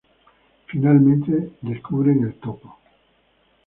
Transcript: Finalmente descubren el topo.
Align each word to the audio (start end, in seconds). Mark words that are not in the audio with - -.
Finalmente 0.65 1.51
descubren 1.61 2.23
el 2.23 2.33
topo. 2.39 2.79